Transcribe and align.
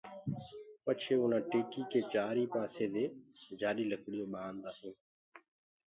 پڇي 0.83 1.13
اُنآ 1.21 1.39
ٽيڪيٚ 1.49 1.89
ڪي 1.91 1.99
چآرئي 2.13 2.45
پآسي 2.53 2.85
دي 2.93 3.05
جآڏي 3.59 3.83
لڪڙيونٚ 3.91 4.31
باندآ 4.33 4.69
هينٚ 4.79 4.97